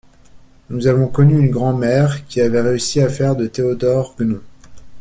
Nous 0.71 0.87
avons 0.87 1.05
connu 1.07 1.37
une 1.37 1.51
grand’mère 1.51 2.25
qui 2.25 2.41
avait 2.41 2.61
réussi 2.61 3.01
à 3.01 3.07
faire 3.09 3.35
de 3.35 3.45
Théodore, 3.45 4.15
Gnon. 4.19 4.41